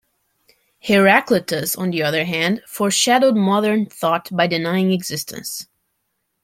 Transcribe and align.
Heraclitus, 0.79 1.75
on 1.75 1.91
the 1.91 2.01
other 2.01 2.25
hand, 2.25 2.63
foreshadowed 2.65 3.35
modern 3.35 3.85
thought 3.85 4.29
by 4.35 4.47
denying 4.47 4.91
existence. 4.91 5.67